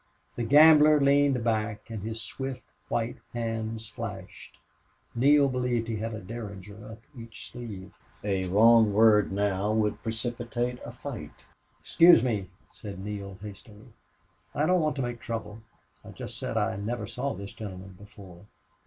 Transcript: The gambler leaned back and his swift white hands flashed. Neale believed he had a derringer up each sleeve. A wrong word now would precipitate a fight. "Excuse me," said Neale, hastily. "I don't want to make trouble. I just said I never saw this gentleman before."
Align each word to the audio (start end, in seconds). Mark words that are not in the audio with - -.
The 0.35 0.41
gambler 0.41 0.99
leaned 0.99 1.43
back 1.43 1.87
and 1.91 2.01
his 2.01 2.19
swift 2.23 2.63
white 2.89 3.17
hands 3.35 3.87
flashed. 3.87 4.57
Neale 5.13 5.47
believed 5.47 5.87
he 5.87 5.97
had 5.97 6.15
a 6.15 6.19
derringer 6.19 6.89
up 6.93 7.03
each 7.15 7.51
sleeve. 7.51 7.91
A 8.23 8.47
wrong 8.47 8.93
word 8.93 9.31
now 9.31 9.71
would 9.71 10.01
precipitate 10.01 10.79
a 10.83 10.91
fight. 10.91 11.45
"Excuse 11.83 12.23
me," 12.23 12.49
said 12.71 12.97
Neale, 12.97 13.37
hastily. 13.43 13.89
"I 14.55 14.65
don't 14.65 14.81
want 14.81 14.95
to 14.95 15.03
make 15.03 15.19
trouble. 15.19 15.61
I 16.03 16.09
just 16.09 16.39
said 16.39 16.57
I 16.57 16.77
never 16.77 17.05
saw 17.05 17.35
this 17.35 17.53
gentleman 17.53 17.95
before." 17.99 18.47